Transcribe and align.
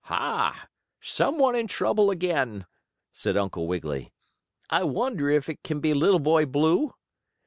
"Ha! 0.05 0.67
Some 0.99 1.37
one 1.37 1.53
in 1.53 1.67
trouble 1.67 2.09
again," 2.09 2.65
said 3.13 3.37
Uncle 3.37 3.67
Wiggily. 3.67 4.11
"I 4.67 4.83
wonder 4.83 5.29
if 5.29 5.47
it 5.47 5.61
can 5.63 5.79
be 5.79 5.93
Little 5.93 6.17
Boy 6.17 6.47
Blue?" 6.47 6.95